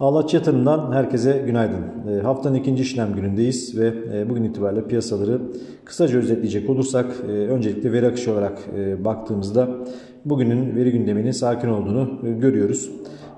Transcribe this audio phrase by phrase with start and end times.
[0.00, 1.84] Ağlaç Yatırım'dan herkese günaydın.
[2.10, 5.40] E, haftanın ikinci işlem günündeyiz ve e, bugün itibariyle piyasaları
[5.84, 9.68] kısaca özetleyecek olursak e, öncelikle veri akışı olarak e, baktığımızda
[10.24, 12.90] bugünün veri gündeminin sakin olduğunu e, görüyoruz.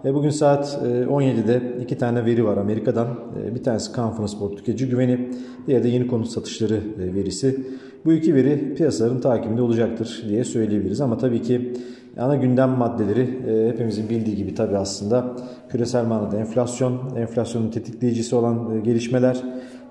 [0.05, 3.09] E, bugün saat e, 17'de iki tane veri var Amerika'dan.
[3.45, 5.31] E, bir tanesi Conference Board tüketici güveni,
[5.67, 7.67] diğeri de yeni konut satışları e, verisi.
[8.05, 11.73] Bu iki veri piyasaların takibinde olacaktır diye söyleyebiliriz ama tabii ki
[12.19, 15.37] Ana gündem maddeleri e, hepimizin bildiği gibi tabii aslında
[15.69, 19.43] küresel manada enflasyon, enflasyonun tetikleyicisi olan e, gelişmeler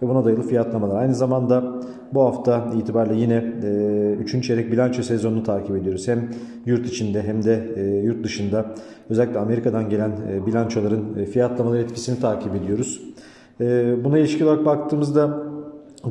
[0.02, 1.02] ve buna dayalı fiyatlamalar.
[1.02, 1.82] Aynı zamanda
[2.14, 4.48] bu hafta itibariyle yine e, 3.
[4.48, 6.08] çeyrek bilanço sezonunu takip ediyoruz.
[6.08, 6.30] Hem
[6.66, 8.66] yurt içinde hem de e, yurt dışında
[9.10, 13.02] özellikle Amerika'dan gelen e, bilançoların e, fiyatlamaları etkisini takip ediyoruz.
[13.62, 15.51] E, buna ilişkin olarak baktığımızda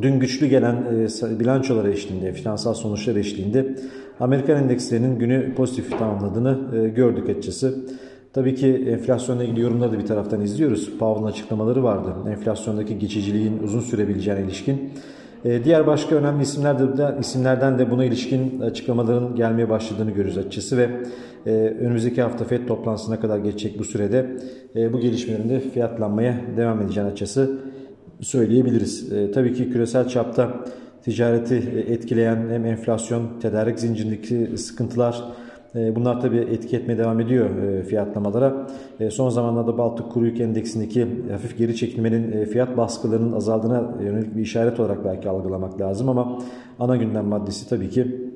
[0.03, 3.75] Dün güçlü gelen e, bilançolar eşliğinde, finansal sonuçlar eşliğinde
[4.21, 7.85] Amerikan endekslerinin günü pozitif tamamladığını e, gördük açıkçası.
[8.33, 10.91] Tabii ki enflasyonla ilgili yorumları da bir taraftan izliyoruz.
[10.99, 12.15] Powell'ın açıklamaları vardı.
[12.31, 14.91] Enflasyondaki geçiciliğin uzun sürebileceğine ilişkin.
[15.45, 20.77] E, diğer başka önemli isimler de, isimlerden de buna ilişkin açıklamaların gelmeye başladığını görüyoruz açıkçası
[20.77, 20.89] ve
[21.81, 24.27] önümüzdeki hafta FED toplantısına kadar geçecek bu sürede
[24.93, 27.70] bu gelişmelerin de fiyatlanmaya devam edeceğini açıkçası
[28.21, 29.13] söyleyebiliriz.
[29.13, 30.65] E, tabii ki küresel çapta
[31.05, 35.25] ticareti e, etkileyen hem enflasyon, tedarik zincirindeki sıkıntılar
[35.75, 38.67] e, bunlar tabii etki etmeye devam ediyor e, fiyatlamalara.
[39.11, 44.81] Son zamanlarda Baltık Kuru Yük Endeksindeki hafif geri çekilmenin fiyat baskılarının azaldığına yönelik bir işaret
[44.81, 46.39] olarak belki algılamak lazım ama
[46.79, 48.31] ana gündem maddesi tabii ki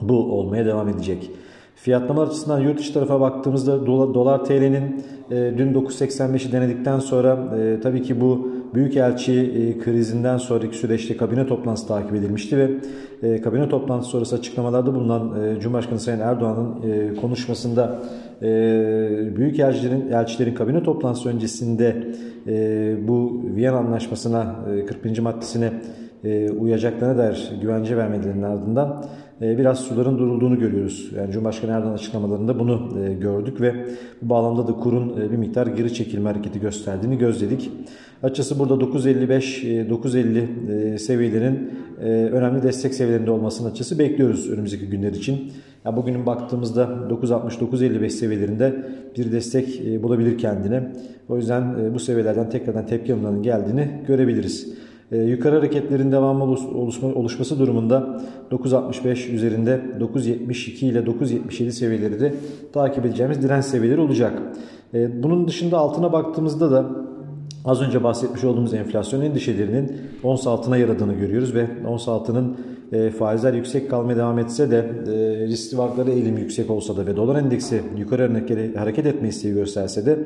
[0.00, 1.30] bu olmaya devam edecek.
[1.74, 7.80] Fiyatlama açısından yurt dışı tarafa baktığımızda dolar, dolar TL'nin e, dün 9.85'i denedikten sonra e,
[7.80, 12.70] tabii ki bu Büyükelçi e, krizinden sonraki süreçte kabine toplantısı takip edilmişti ve
[13.22, 18.02] e, kabine toplantısı sonrası açıklamalarda bulunan e, Cumhurbaşkanı Sayın Erdoğan'ın konuşmasında
[18.42, 18.46] e,
[19.36, 21.96] Büyükelçilerin elçilerin kabine toplantısı öncesinde
[23.08, 25.18] bu Viyana Anlaşması'na e, 40.
[25.20, 25.72] maddesine
[26.24, 29.04] e, uyacaklarına dair güvence vermelerinin ardından
[29.42, 31.10] e, biraz suların durulduğunu görüyoruz.
[31.16, 33.74] Yani Cumhurbaşkanı Erdoğan açıklamalarında bunu e, gördük ve
[34.22, 37.70] bu bağlamda da kurun bir miktar geri çekilme hareketi gösterdiğini gözledik.
[38.22, 41.70] Açıkçası burada 9.55-9.50 seviyelerin
[42.32, 45.52] önemli destek seviyelerinde olmasını açıkçası bekliyoruz önümüzdeki günler için.
[45.84, 48.74] Yani bugünün baktığımızda 9.60-9.55 seviyelerinde
[49.18, 50.92] bir destek bulabilir kendine.
[51.28, 54.78] O yüzden bu seviyelerden tekrardan tepki alımlarının geldiğini görebiliriz.
[55.12, 58.20] E, yukarı hareketlerin devamlı oluşma, oluşması durumunda
[58.50, 62.34] 9.65 üzerinde 9.72 ile 9.77 seviyeleri de
[62.72, 64.42] takip edeceğimiz direnç seviyeleri olacak.
[64.94, 66.86] E, bunun dışında altına baktığımızda da
[67.64, 72.56] az önce bahsetmiş olduğumuz enflasyon endişelerinin ons altına yaradığını görüyoruz ve ons altının
[72.92, 74.76] e, faizler yüksek kalmaya devam etse de
[75.06, 78.32] e, riskli varlıkları eğilim yüksek olsa da ve dolar endeksi yukarı
[78.76, 80.18] hareket etme isteği gösterse de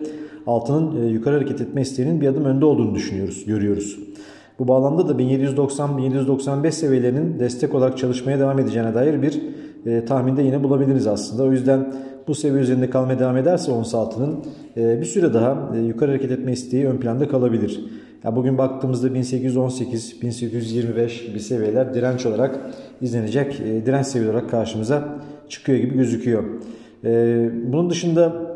[0.46, 3.98] altının e, yukarı hareket etme isteğinin bir adım önde olduğunu düşünüyoruz, görüyoruz.
[4.62, 9.40] Bu bağlamda da 1790-1795 seviyelerinin destek olarak çalışmaya devam edeceğine dair bir
[9.86, 11.42] e, tahminde yine bulabiliriz aslında.
[11.42, 11.92] O yüzden
[12.28, 14.44] bu seviye üzerinde kalmaya devam ederse ons altının
[14.76, 17.84] e, bir süre daha e, yukarı hareket etme isteği ön planda kalabilir.
[18.24, 22.60] Ya bugün baktığımızda 1818-1825 bir seviyeler direnç olarak
[23.00, 25.08] izlenecek e, direnç seviye olarak karşımıza
[25.48, 26.44] çıkıyor gibi gözüküyor.
[27.04, 28.51] E, bunun dışında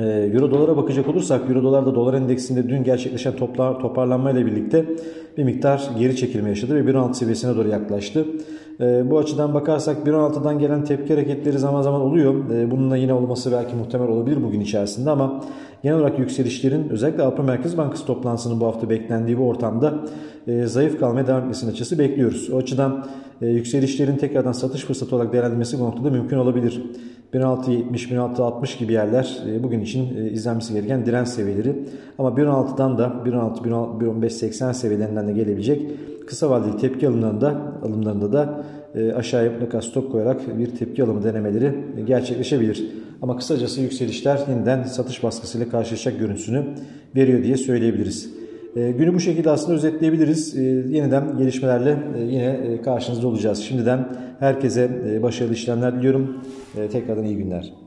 [0.00, 4.84] Euro dolara bakacak olursak Euro dolar da dolar endeksinde dün gerçekleşen toplar, toparlanma ile birlikte
[5.36, 8.26] bir miktar geri çekilme yaşadı ve 1.16 seviyesine doğru yaklaştı.
[8.80, 12.34] Ee, bu açıdan bakarsak 1.16'dan gelen tepki hareketleri zaman zaman oluyor.
[12.50, 15.40] Ee, bununla yine olması belki muhtemel olabilir bugün içerisinde ama
[15.82, 19.94] genel olarak yükselişlerin özellikle Avrupa Merkez Bankası toplantısının bu hafta beklendiği bu ortamda
[20.46, 22.50] e, zayıf kalmaya devam etmesinin açısı bekliyoruz.
[22.50, 23.06] O açıdan
[23.42, 26.82] e, yükselişlerin tekrardan satış fırsatı olarak değerlendirilmesi bu noktada mümkün olabilir.
[27.34, 31.74] 1670-1660 gibi yerler e, bugün için e, izlenmesi gereken direnç seviyeleri.
[32.18, 35.90] Ama 1.16'dan da 1.16-1.15-80 seviyelerinden de gelebilecek
[36.26, 41.74] kısa vadeli tepki alımlarında, alımlarında da e, aşağıya mutlaka stop koyarak bir tepki alımı denemeleri
[42.06, 43.01] gerçekleşebilir.
[43.22, 46.64] Ama kısacası yükselişler yeniden satış baskısıyla karşılaşacak görüntüsünü
[47.16, 48.30] veriyor diye söyleyebiliriz.
[48.74, 50.54] Günü bu şekilde aslında özetleyebiliriz.
[50.94, 51.98] Yeniden gelişmelerle
[52.28, 53.58] yine karşınızda olacağız.
[53.58, 54.08] Şimdiden
[54.38, 54.90] herkese
[55.22, 56.44] başarılı işlemler diliyorum.
[56.92, 57.81] Tekrardan iyi günler.